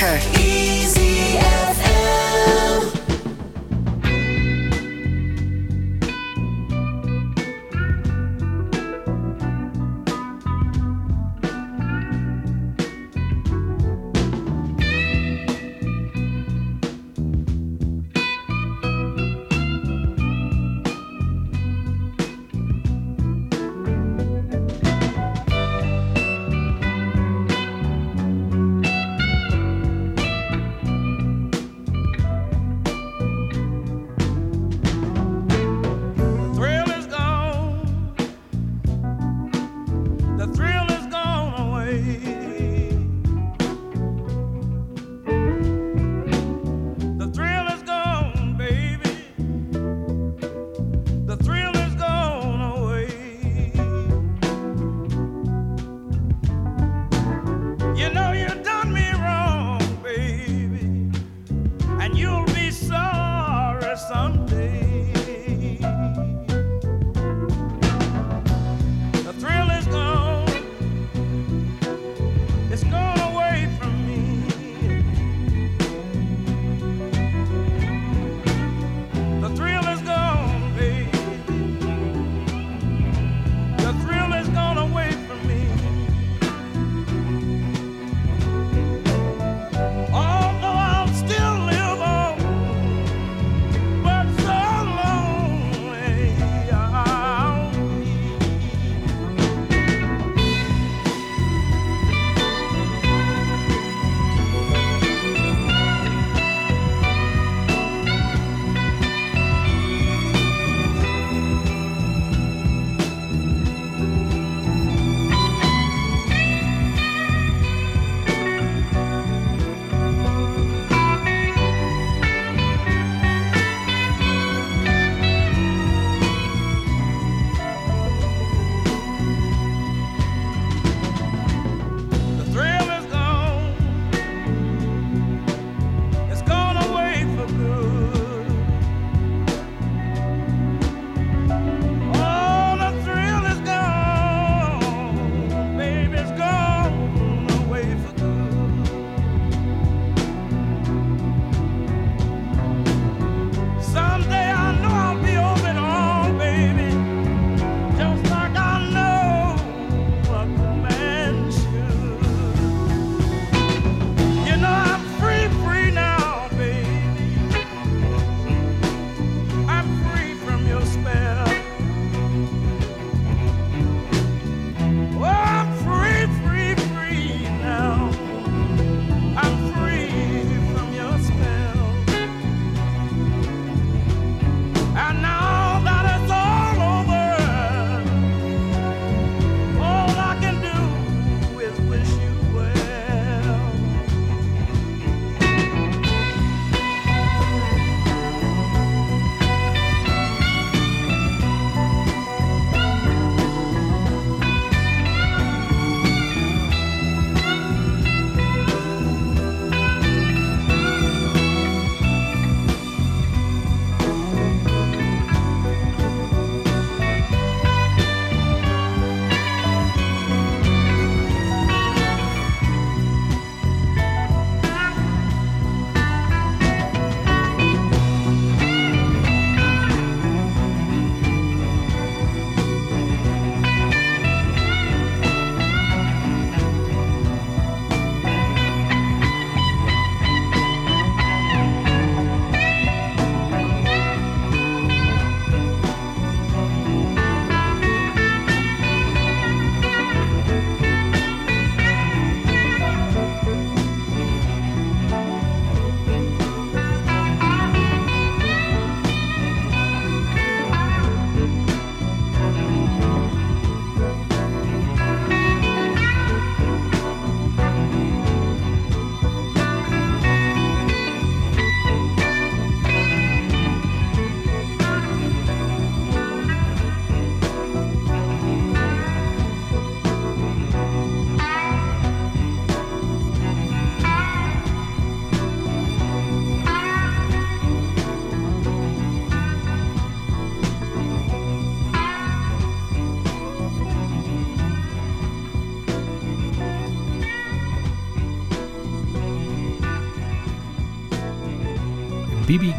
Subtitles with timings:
[0.00, 0.69] Hey.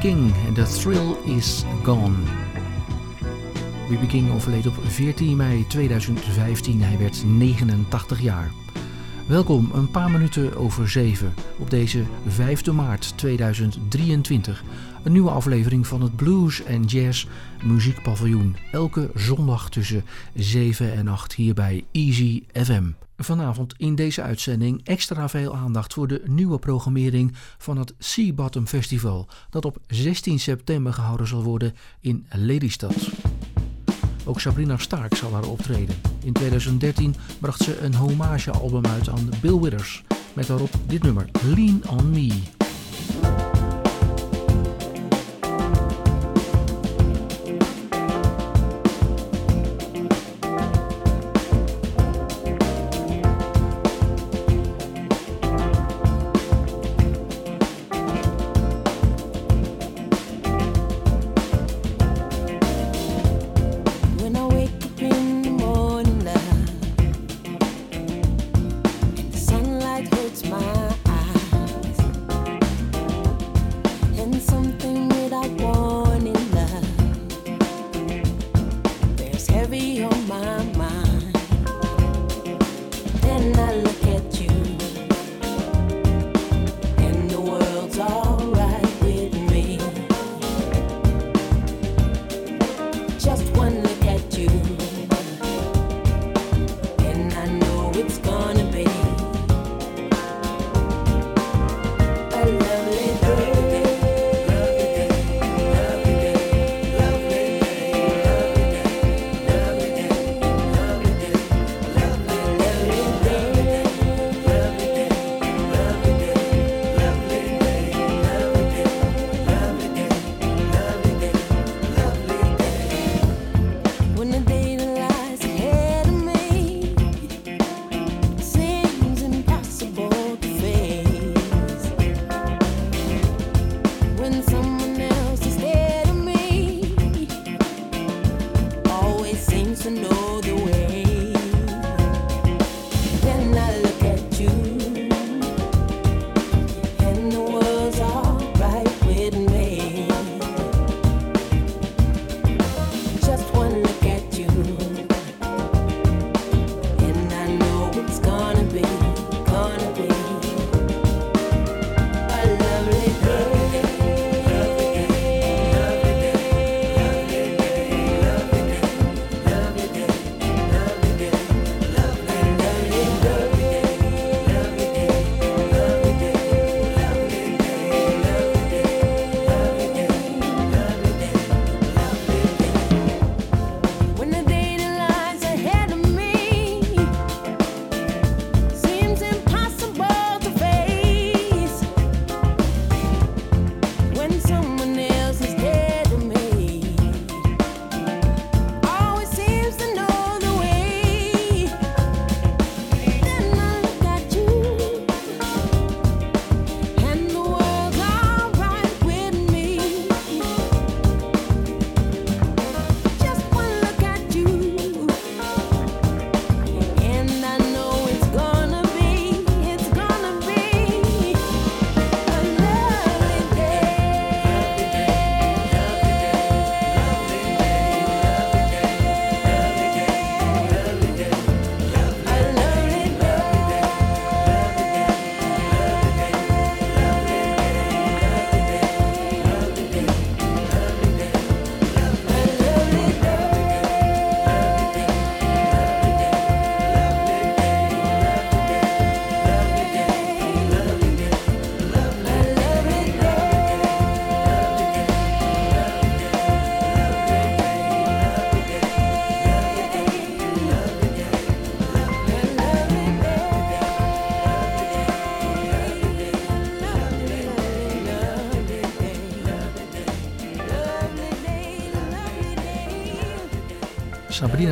[0.01, 2.15] King The Thrill Is Gone.
[3.89, 4.07] B.B.
[4.07, 6.81] King overleed op 14 mei 2015.
[6.81, 8.51] Hij werd 89 jaar.
[9.27, 14.63] Welkom een paar minuten over 7 op deze 5 maart 2023.
[15.03, 17.27] Een nieuwe aflevering van het Blues en Jazz
[17.63, 18.55] Muziekpaviljoen.
[18.71, 20.03] Elke zondag tussen
[20.33, 22.83] 7 en 8 hier bij Easy FM.
[23.17, 28.67] Vanavond in deze uitzending extra veel aandacht voor de nieuwe programmering van het Sea Bottom
[28.67, 33.09] Festival, dat op 16 september gehouden zal worden in Lelystad.
[34.25, 35.95] Ook Sabrina Stark zal daar optreden.
[36.23, 40.03] In 2013 bracht ze een hommagealbum uit aan Bill Withers,
[40.33, 42.41] met daarop dit nummer Lean on Me.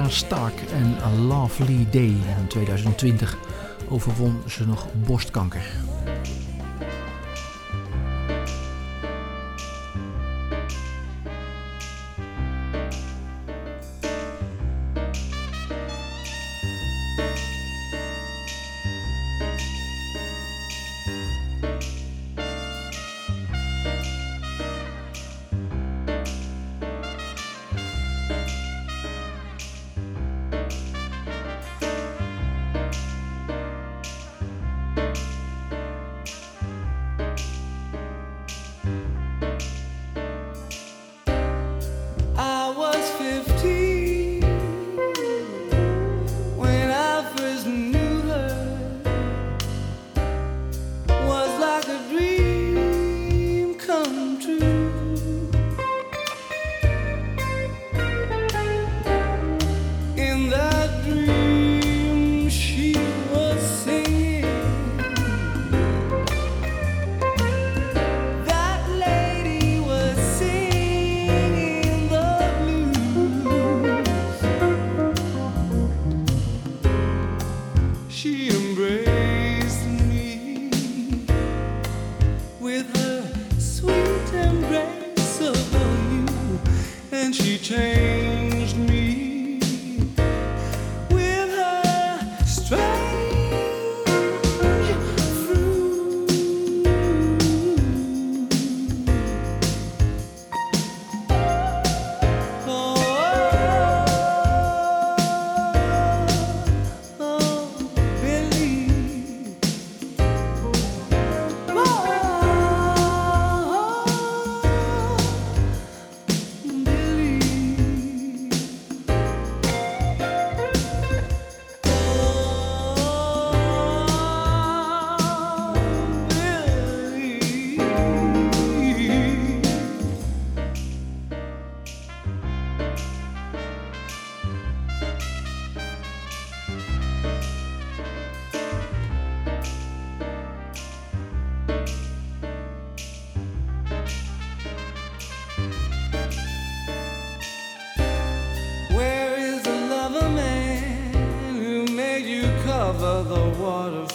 [0.10, 3.38] Stark en A Lovely Day in 2020
[3.90, 5.89] overwon ze nog borstkanker.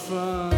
[0.05, 0.54] Friend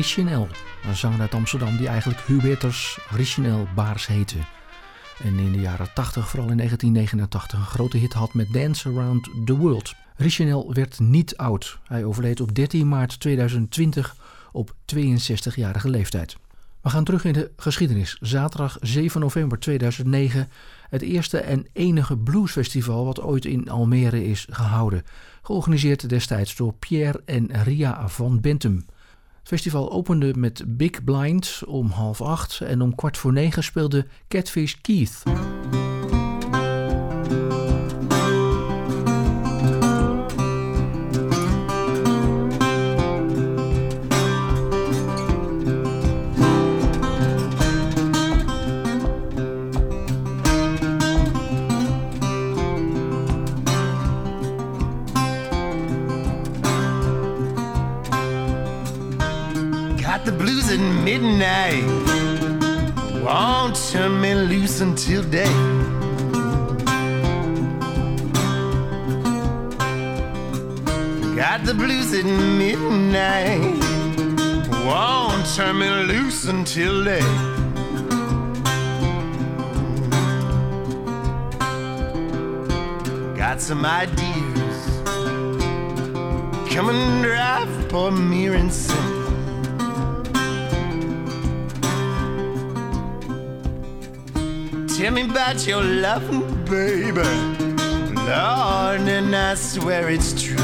[0.00, 0.48] Richinel,
[0.84, 4.36] een zanger uit Amsterdam die eigenlijk Hubertus Richinel Baars heette.
[5.22, 9.30] En in de jaren 80, vooral in 1989, een grote hit had met Dance Around
[9.44, 9.94] the World.
[10.16, 11.78] Richinel werd niet oud.
[11.84, 14.16] Hij overleed op 13 maart 2020
[14.52, 16.36] op 62-jarige leeftijd.
[16.82, 18.16] We gaan terug in de geschiedenis.
[18.20, 20.48] Zaterdag 7 november 2009,
[20.88, 25.04] het eerste en enige bluesfestival wat ooit in Almere is gehouden.
[25.42, 28.84] Georganiseerd destijds door Pierre en Ria van Bentum.
[29.40, 34.06] Het festival opende met Big Blind om half acht en om kwart voor negen speelde
[34.28, 35.22] Catfish Keith.
[63.24, 65.54] Won't turn me loose until day.
[71.36, 73.78] Got the blues at midnight.
[74.86, 77.20] Won't turn me loose until day.
[83.36, 84.78] Got some ideas.
[86.72, 89.09] Come and drive for me and sing.
[95.00, 97.22] Tell me about your loving, baby.
[98.16, 100.58] Lord, and I swear it's true.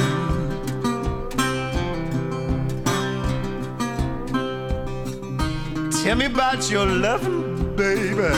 [6.02, 8.28] Tell me about your loving, baby.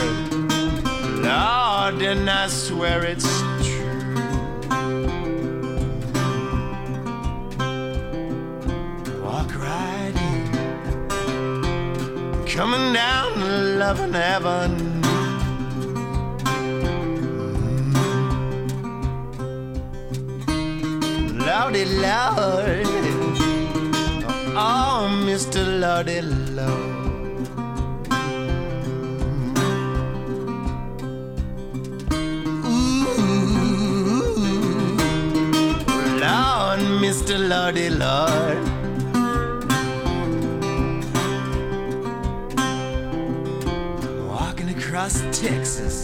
[1.19, 4.15] Lord, and I swear it's true.
[9.21, 10.47] Walk right in.
[12.47, 14.88] Coming down the loving avenue.
[21.69, 22.87] Lordy Lord.
[24.57, 25.61] Oh, Mr.
[25.79, 26.97] Lordy Lord.
[36.19, 37.37] Lord, Mr.
[37.37, 38.57] Lordy Lord.
[44.27, 46.03] Walking across Texas,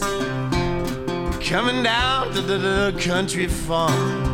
[1.41, 4.24] coming down to the, the country farm.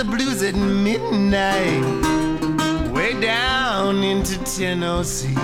[0.00, 1.84] The blues at midnight,
[2.90, 5.34] way down into Tennessee.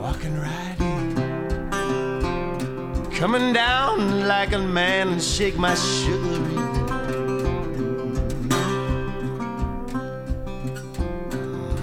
[0.00, 1.14] Walking right in,
[3.12, 6.56] coming down like a man and shake my sugary.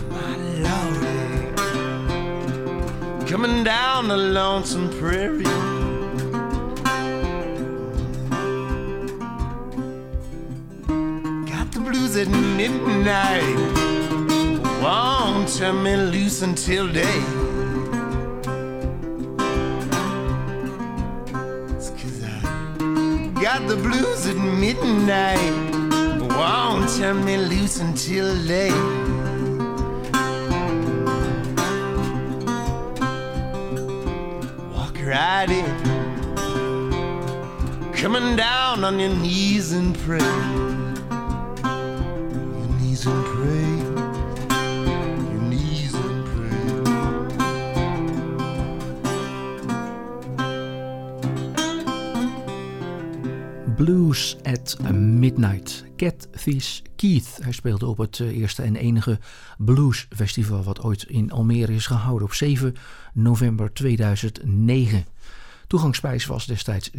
[0.10, 1.48] My lordy,
[3.26, 5.53] coming down the lonesome prairie.
[13.04, 13.58] Midnight.
[14.82, 17.22] Won't turn me loose until day.
[21.76, 25.54] It's 'cause I got the blues at midnight.
[26.38, 28.72] Won't turn me loose until day.
[34.74, 35.74] Walk right in.
[38.02, 40.63] Coming down on your knees and pray.
[53.84, 55.84] Blues at Midnight.
[55.96, 57.38] Catfish Keith.
[57.42, 59.20] Hij speelde op het eh, eerste en enige
[59.58, 62.76] bluesfestival wat ooit in Almere is gehouden op 7
[63.14, 65.06] november 2009.
[65.68, 66.96] Toegangsprijs was destijds 17,50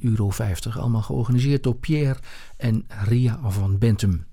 [0.00, 0.30] euro.
[0.70, 2.20] Allemaal georganiseerd door Pierre
[2.56, 4.26] en Ria van Bentum.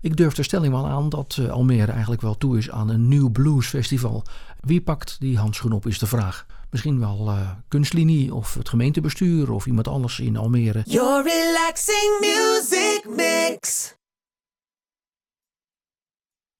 [0.00, 3.08] Ik durf de stelling wel aan dat eh, Almere eigenlijk wel toe is aan een
[3.08, 4.24] nieuw bluesfestival.
[4.60, 6.46] Wie pakt die handschoen op is de vraag.
[6.70, 10.82] Misschien wel eh, kunstlinie of het gemeentebestuur of iemand anders in Almere.
[10.86, 13.94] Your relaxing music mix.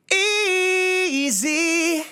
[0.06, 2.02] Easy.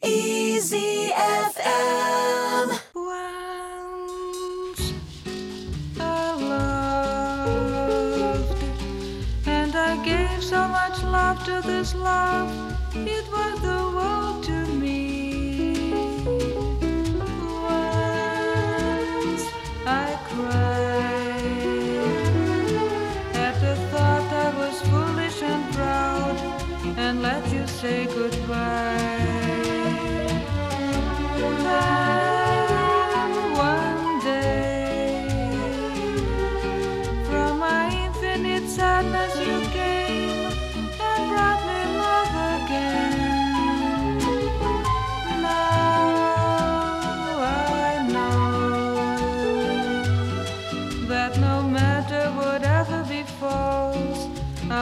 [0.00, 1.10] Easy
[1.52, 2.68] FM.
[2.94, 4.92] Once
[5.98, 7.48] I loved,
[9.46, 15.92] and I gave so much love to this love, it was the world to me.
[17.62, 19.44] Once
[19.86, 21.54] I cried
[23.34, 26.36] at the thought I was foolish and proud,
[26.96, 29.03] and let you say goodbye.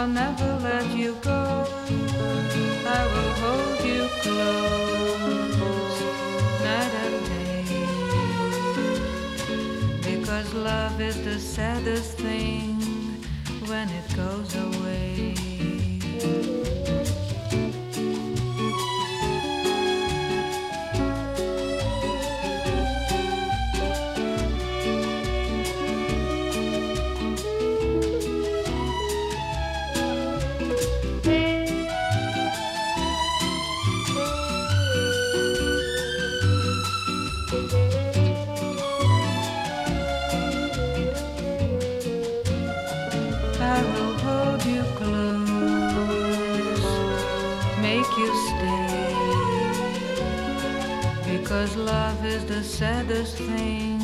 [0.03, 1.65] I'll never let you go.
[2.85, 6.01] I will hold you close
[6.67, 7.65] night and day.
[10.03, 12.81] Because love is the saddest thing
[13.69, 14.72] when it goes away.
[52.63, 53.99] The saddest thing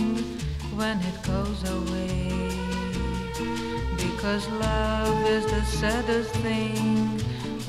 [0.74, 2.50] when it goes away.
[3.96, 7.20] Because love is the saddest thing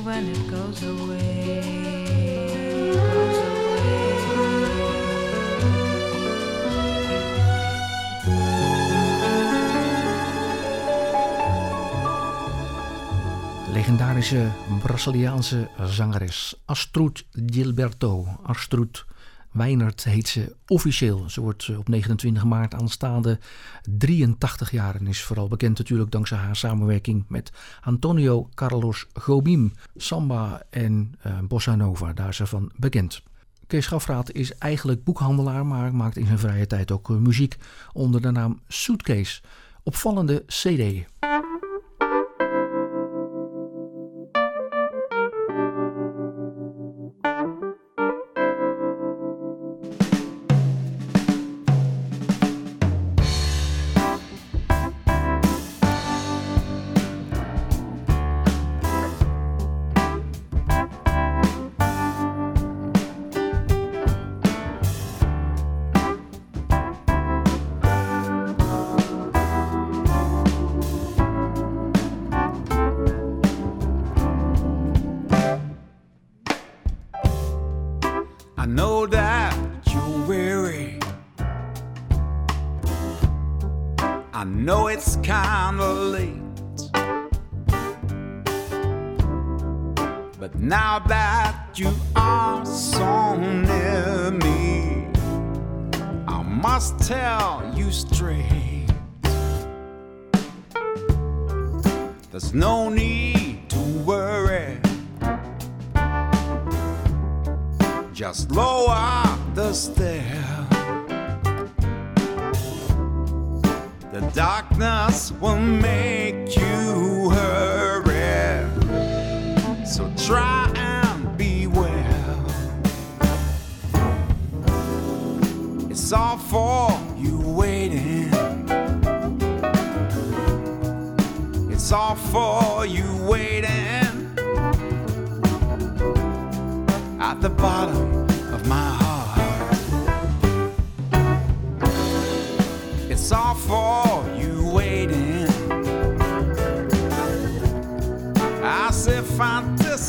[0.04, 1.62] when it goes away.
[13.73, 18.25] Legendarische Braziliaanse zangeres Astrud Gilberto.
[18.43, 19.06] Astrud
[19.51, 21.29] Weinert heet ze officieel.
[21.29, 23.39] Ze wordt op 29 maart aanstaande
[23.97, 29.73] 83 jaar en is vooral bekend natuurlijk dankzij haar samenwerking met Antonio Carlos Jobim.
[29.95, 33.21] Samba en eh, Bossa Nova, daar is ze van bekend.
[33.67, 37.57] Kees Schafraat is eigenlijk boekhandelaar, maar maakt in zijn vrije tijd ook eh, muziek
[37.93, 39.41] onder de naam Suitcase.
[39.83, 41.05] Opvallende CD.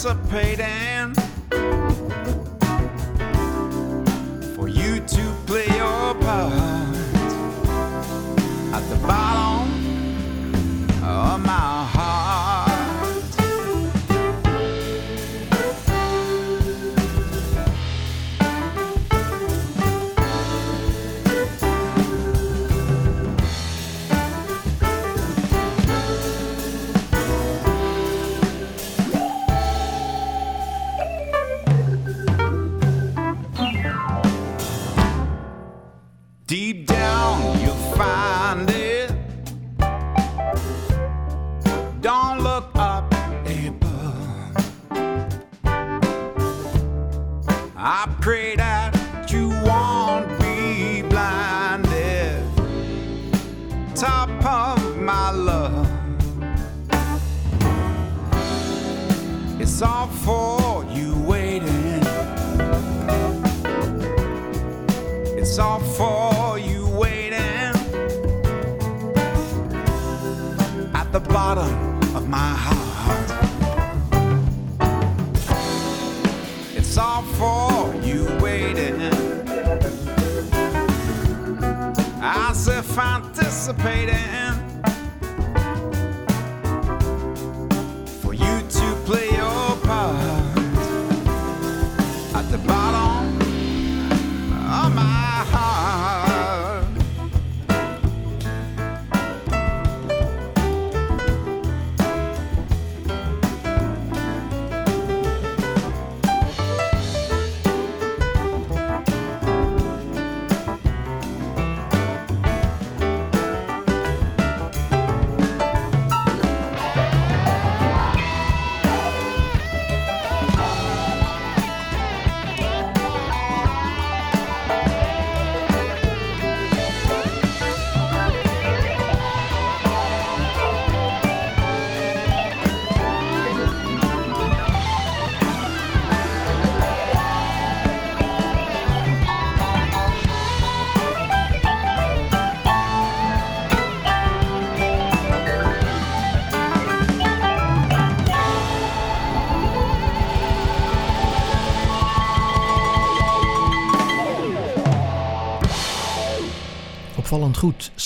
[0.06, 1.19] anticipating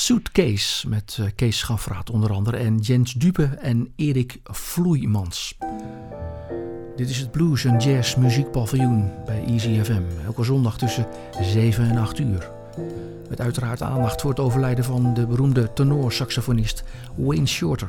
[0.04, 5.58] Suitcase met eh, Kees Schafraat onder andere en Jens Dupe en Erik Vloeimans.
[6.96, 10.02] Dit is het Blues en Jazz Muziekpaviljoen bij Easy FM.
[10.24, 11.06] Elke zondag tussen
[11.40, 12.50] 7 en 8 uur.
[13.28, 16.84] Met uiteraard aandacht voor het overlijden van de beroemde tenorsaxofonist
[17.16, 17.88] Wayne Shorter.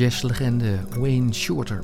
[0.00, 1.82] Jazzlegende Wayne Shorter.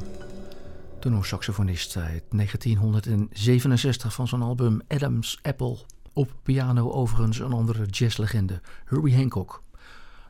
[1.01, 5.79] Tenorsaxofonist uit 1967 van zijn album Adam's Apple.
[6.13, 9.63] Op piano overigens een andere jazzlegende, Herbie Hancock.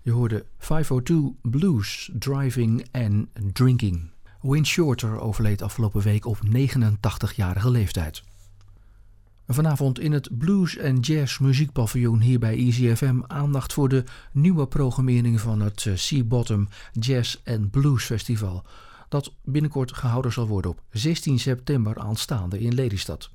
[0.02, 4.10] Je hoorde 502 Blues, Driving and Drinking.
[4.40, 8.22] Wayne Shorter overleed afgelopen week op 89-jarige leeftijd.
[9.48, 15.40] Vanavond in het Blues en Jazz muziekpaviljoen hier bij EasyFM aandacht voor de nieuwe programmering
[15.40, 18.64] van het eh, Sea Bottom Jazz and Blues Festival.
[19.08, 23.30] Dat binnenkort gehouden zal worden op 16 september aanstaande in Lelystad.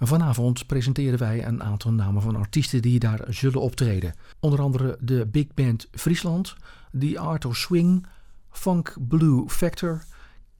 [0.00, 4.14] Vanavond presenteren wij een aantal namen van artiesten die daar zullen optreden.
[4.40, 6.56] Onder andere de Big Band Friesland,
[6.98, 8.06] The Art of Swing,
[8.50, 10.04] Funk Blue Factor,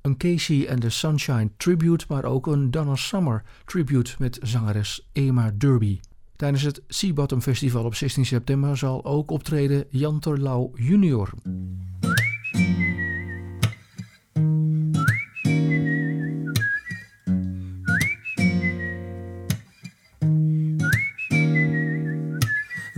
[0.09, 5.50] een Casey and the Sunshine tribute, maar ook een Donna Summer tribute met zangeres Emma
[5.59, 6.00] Derby.
[6.36, 11.30] Tijdens het Sea Bottom Festival op 16 september zal ook optreden Jan Terlouw junior.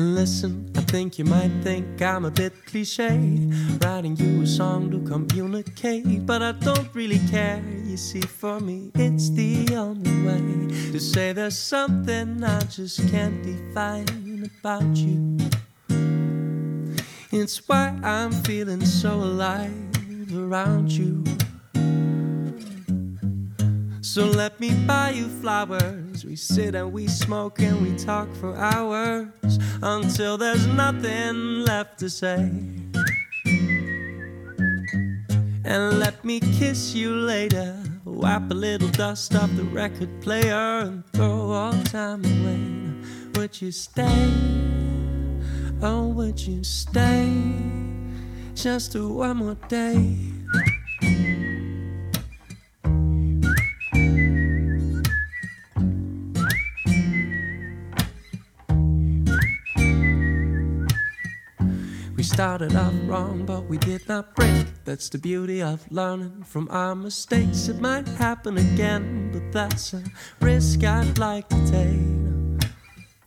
[0.01, 3.11] Listen, I think you might think I'm a bit cliche.
[3.83, 7.63] Writing you a song to communicate, but I don't really care.
[7.85, 13.43] You see, for me, it's the only way to say there's something I just can't
[13.43, 15.37] define about you.
[17.31, 19.71] It's why I'm feeling so alive
[20.35, 21.23] around you.
[24.01, 26.10] So let me buy you flowers.
[26.25, 29.29] We sit and we smoke and we talk for hours
[29.83, 32.51] until there's nothing left to say.
[35.65, 37.77] And let me kiss you later.
[38.05, 43.41] Wipe a little dust off the record player and throw all time away.
[43.41, 44.33] Would you stay?
[45.81, 47.33] Oh, would you stay?
[48.55, 50.40] Just one more day.
[62.41, 64.67] Started off wrong, but we did not break.
[64.87, 67.69] That's the beauty of learning from our mistakes.
[67.69, 70.03] It might happen again, but that's a
[70.41, 72.01] risk I'd like to take.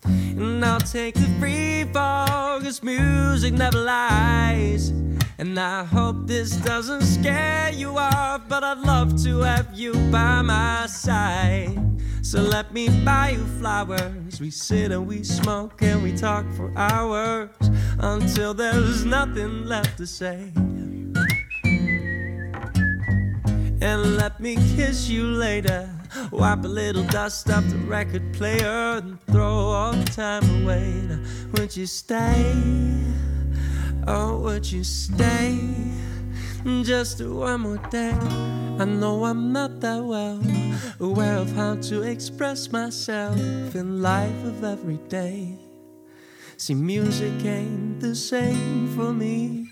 [0.04, 4.90] And I'll take the free fall, cause music never lies.
[5.38, 10.42] And I hope this doesn't scare you off, but I'd love to have you by
[10.42, 11.93] my side.
[12.24, 14.40] So let me buy you flowers.
[14.40, 17.50] We sit and we smoke and we talk for hours
[18.00, 20.52] until there's nothing left to say.
[23.82, 25.90] And let me kiss you later.
[26.32, 30.94] Wipe a little dust off the record player and throw all the time away.
[31.10, 31.20] Now,
[31.58, 32.56] would you stay?
[34.08, 35.60] Oh, would you stay?
[36.64, 38.18] Just one more day.
[38.80, 40.42] I know I'm not that well
[41.00, 43.38] aware of how to express myself
[43.76, 45.58] in life of every day.
[46.56, 49.72] See, music ain't the same for me.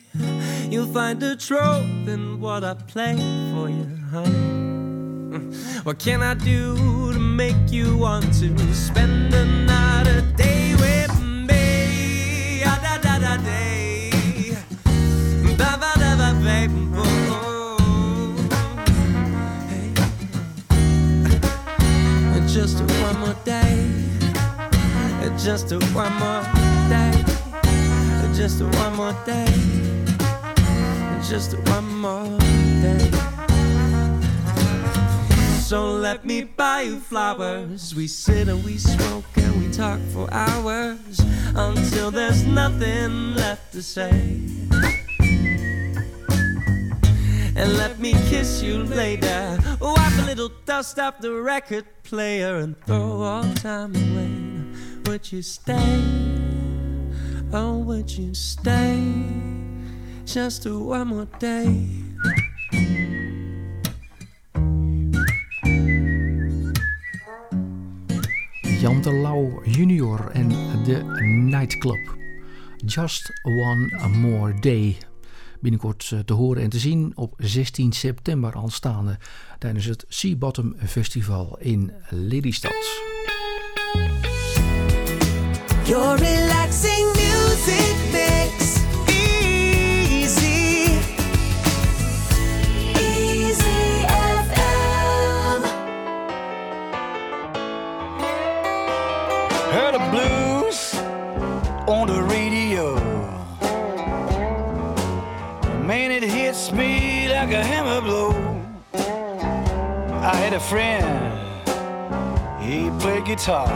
[0.69, 3.15] You'll find the truth in what I play
[3.53, 5.55] for you, honey.
[5.83, 12.63] What can I do to make you want to spend another day with me?
[12.65, 13.70] Ah, da da da day.
[23.43, 23.91] Day.
[25.37, 26.43] Just one more
[26.89, 27.23] day.
[28.35, 29.45] Just one more day.
[31.27, 32.37] Just one more
[32.81, 33.09] day.
[35.61, 37.95] So let me buy you flowers.
[37.95, 41.19] We sit and we smoke and we talk for hours
[41.55, 44.90] until there's nothing left to say.
[47.61, 49.59] And let me kiss you later.
[49.79, 54.33] Wipe a little dust off the record player and throw all time away.
[55.05, 56.01] Would you stay?
[57.53, 58.97] Oh, would you stay?
[60.25, 61.85] Just one more day.
[68.81, 70.49] Jan de Lauw junior en
[70.83, 71.99] de Nightclub.
[72.83, 74.97] Just One More Day.
[75.61, 79.17] Binnenkort eh, te horen en te zien op 16 september aanstaande
[79.59, 82.71] tijdens het Sea Bottom Festival in Lelystad.
[113.41, 113.67] Guitar.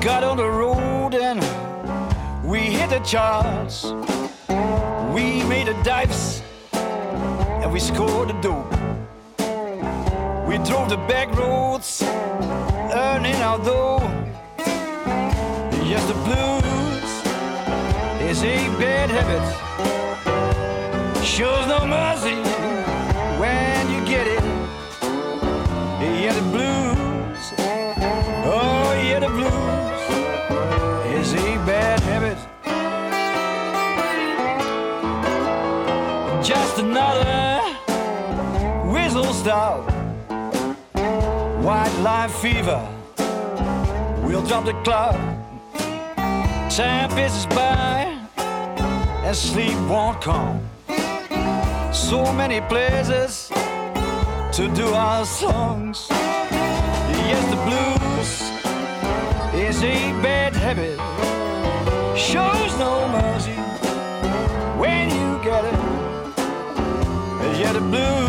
[0.00, 1.40] Got on the road and
[2.44, 3.84] we hit the charts.
[5.14, 8.72] We made the dives and we scored the dope.
[10.48, 14.02] We drove the back roads, earning our dough.
[15.86, 17.10] Yes, the blues
[18.28, 19.46] is a bad habit.
[21.24, 22.55] Shows no mercy
[39.46, 39.90] whistle stop.
[41.62, 42.82] White line fever.
[44.24, 45.14] We'll drop the club.
[46.70, 48.18] Time passes by
[49.24, 50.60] and sleep won't come.
[51.92, 53.48] So many places
[54.52, 56.06] to do our songs.
[57.30, 58.30] Yes, the blues
[59.54, 60.98] is a bad habit.
[62.16, 63.58] Shows no mercy
[64.80, 65.78] when you get it.
[67.58, 68.25] Yeah, the blues.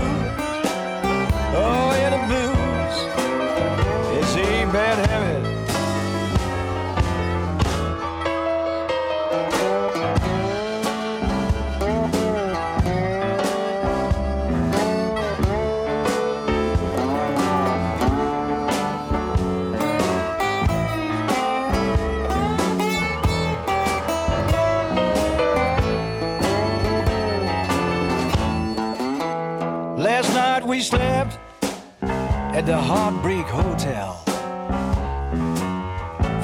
[32.68, 34.16] The Heartbreak Hotel.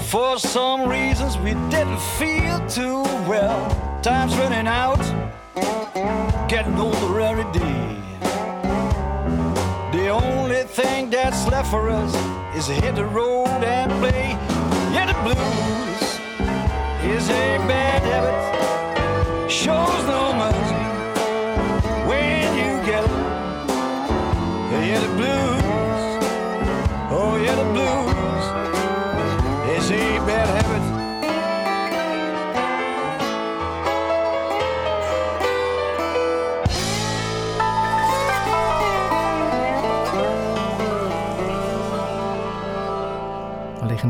[0.08, 3.60] For some reasons we didn't feel too well.
[4.02, 5.04] Time's running out,
[6.48, 7.98] getting older every day.
[9.92, 12.16] The only thing that's left for us
[12.56, 14.30] is hit the road and play.
[14.94, 16.10] Yeah, the blues
[17.18, 20.23] is a bad habit, shows no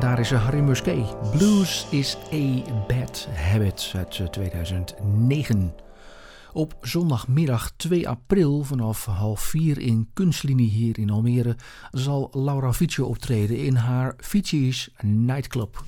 [0.04, 1.32] Legendarische Harry Musquet.
[1.32, 5.74] Blues is a bad habit uit eh, 2009.
[6.54, 11.56] Op zondagmiddag 2 april vanaf half 4 in Kunstlinie hier in Almere
[11.92, 15.84] zal Laura Fietsje optreden in haar Fietsjes Nightclub.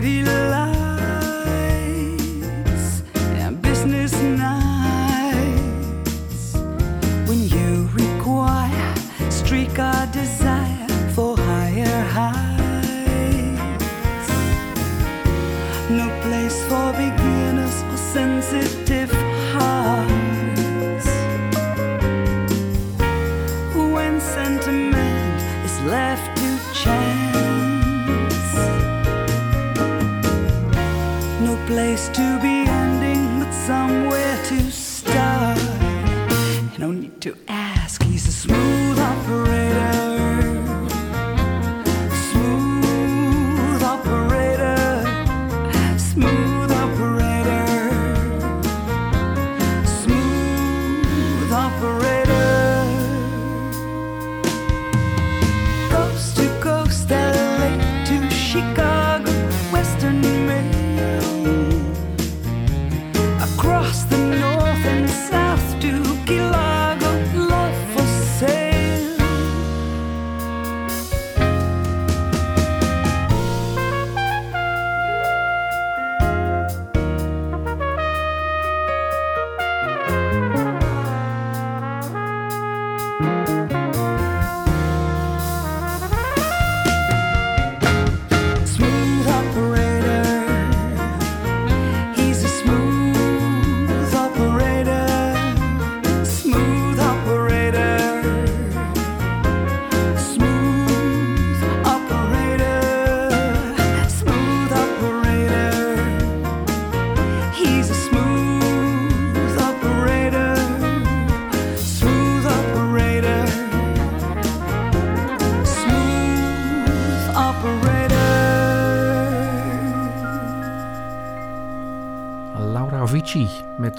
[0.00, 0.47] city love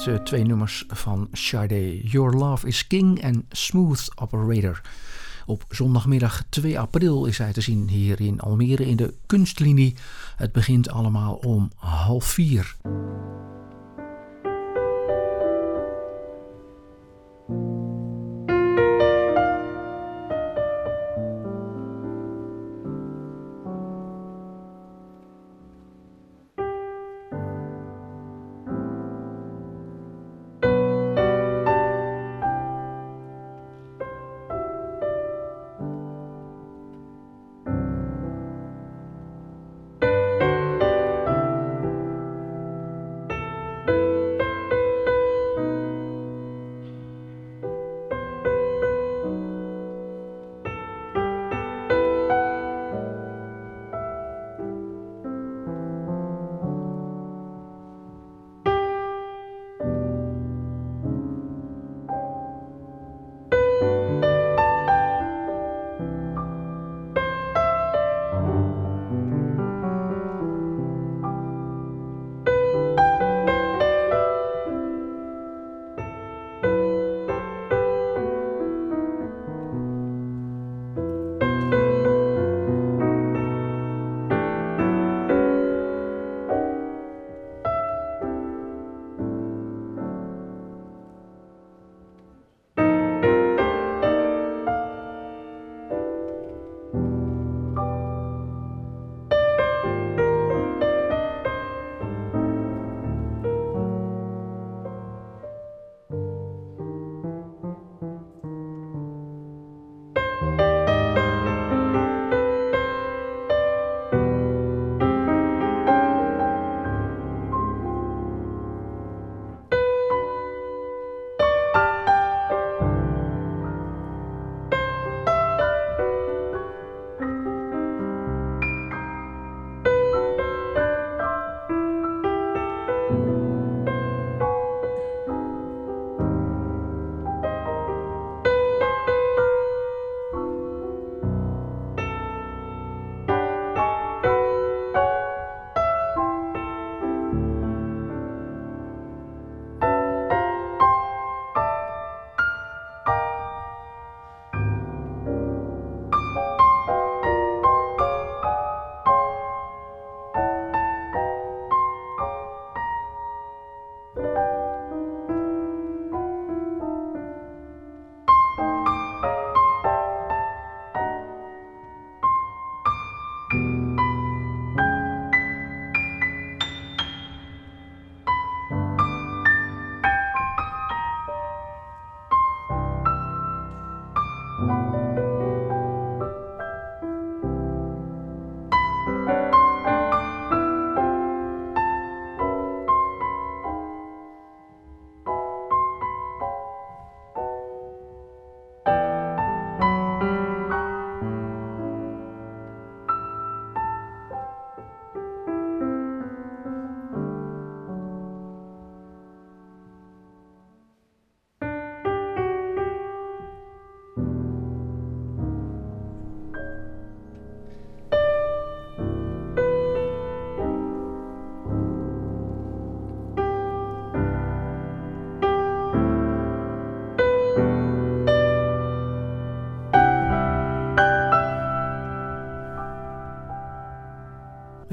[0.10, 2.02] Eh, twee nummers van Sade.
[2.02, 4.82] Your Love is King en Smooth Operator.
[5.46, 9.96] Op zondagmiddag 2 april is hij te zien hier in Almere in de kunstlinie.
[10.36, 12.76] Het begint allemaal om half vier.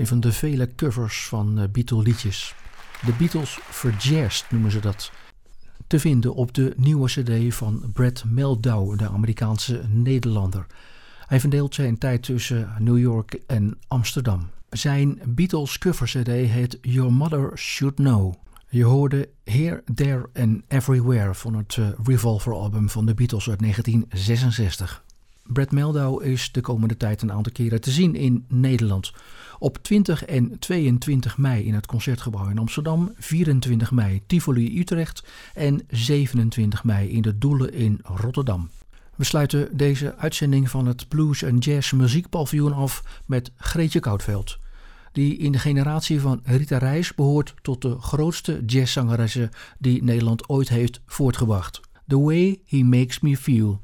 [0.06, 2.54] Een van de vele covers van eh, Beatle liedjes.
[3.04, 5.12] De Beatles verjazzed noemen ze dat.
[5.86, 10.66] Te vinden op de nieuwe cd van Brad Meldau, de Amerikaanse Nederlander.
[11.26, 14.50] Hij verdeelt zijn tijd tussen New York en Amsterdam.
[14.70, 18.34] Zijn Beatles cover cd heet Your Mother Should Know.
[18.68, 23.60] Je hoorde Here, There and Everywhere van het eh, Revolver album van de Beatles uit
[23.60, 25.04] 1966.
[25.46, 29.12] Brad Meldau is de komende tijd een aantal keren te zien in Nederland.
[29.58, 35.24] Op 20 en 22 mei in het Concertgebouw in Amsterdam, 24 mei Tivoli Utrecht
[35.54, 38.70] en 27 mei in de Doelen in Rotterdam.
[39.16, 44.58] We sluiten deze uitzending van het Blues en Jazz Muziekpaviljoen af met Greetje Koudveld.
[45.12, 50.68] Die in de generatie van Rita Reis behoort tot de grootste jazzzangeressen die Nederland ooit
[50.68, 51.80] heeft voortgebracht.
[52.06, 53.80] The Way He Makes Me Feel.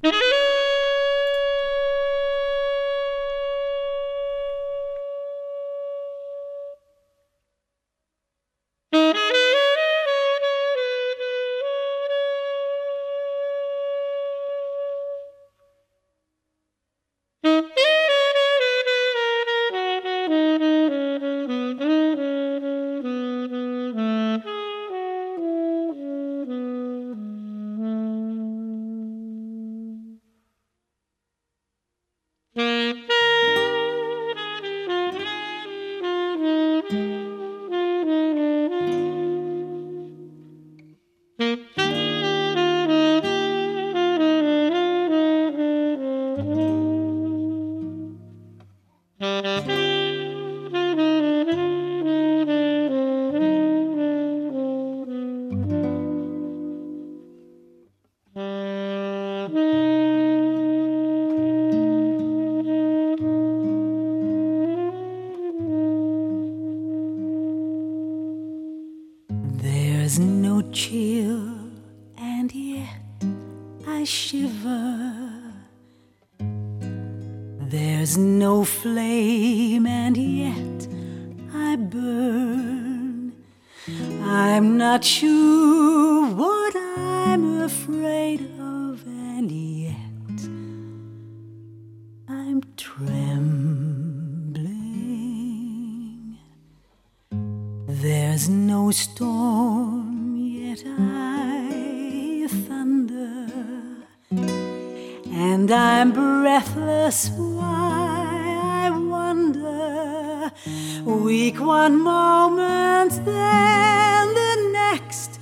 [111.05, 115.41] Weak one moment, then the next,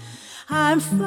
[0.49, 1.01] I'm fine.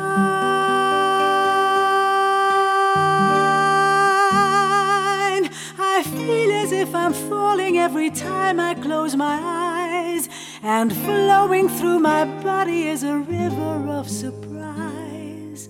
[5.79, 10.29] I feel as if I'm falling every time I close my eyes.
[10.61, 15.67] And flowing through my body is a river of surprise.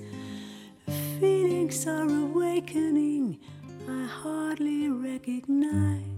[1.21, 3.39] Feelings are awakening
[3.88, 6.12] I hardly recognize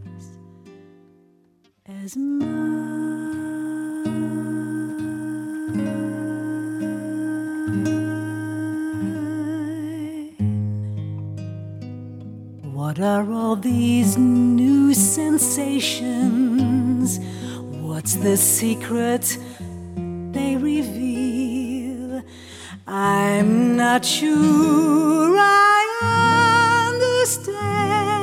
[2.06, 2.46] as mine.
[12.74, 16.00] What are all these new sensations?
[17.82, 19.38] What's the secret
[20.32, 22.22] they reveal?
[22.88, 28.15] I'm not sure I understand,